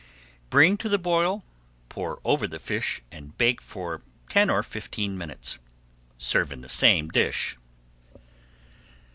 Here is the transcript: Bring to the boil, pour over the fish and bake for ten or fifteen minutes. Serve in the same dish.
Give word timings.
Bring 0.49 0.77
to 0.77 0.89
the 0.89 0.97
boil, 0.97 1.43
pour 1.87 2.19
over 2.25 2.47
the 2.47 2.57
fish 2.57 3.01
and 3.11 3.37
bake 3.37 3.61
for 3.61 4.01
ten 4.29 4.49
or 4.49 4.63
fifteen 4.63 5.15
minutes. 5.15 5.59
Serve 6.17 6.51
in 6.51 6.61
the 6.61 6.69
same 6.69 7.09
dish. 7.09 7.55